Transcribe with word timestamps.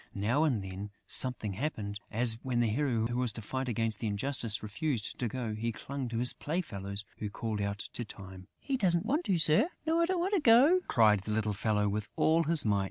Now 0.15 0.45
and 0.45 0.63
then, 0.63 0.89
something 1.05 1.53
happened, 1.53 1.99
as 2.09 2.39
when 2.41 2.59
the 2.59 2.65
hero 2.69 3.05
who 3.05 3.17
was 3.17 3.31
to 3.33 3.41
fight 3.43 3.69
against 3.69 4.03
injustice 4.03 4.63
refused 4.63 5.19
to 5.19 5.27
go. 5.27 5.53
He 5.53 5.71
clung 5.71 6.09
to 6.09 6.17
his 6.17 6.33
playfellows, 6.33 7.05
who 7.19 7.29
called 7.29 7.61
out 7.61 7.77
to 7.93 8.03
Time: 8.03 8.47
"He 8.59 8.77
doesn't 8.77 9.05
want 9.05 9.25
to, 9.25 9.37
Sir!" 9.37 9.67
"No, 9.85 9.99
I 10.01 10.07
don't 10.07 10.19
want 10.19 10.33
to 10.33 10.39
go," 10.41 10.79
cried 10.87 11.19
the 11.19 11.31
little 11.31 11.53
fellow, 11.53 11.87
with 11.87 12.09
all 12.15 12.45
his 12.45 12.65
might. 12.65 12.79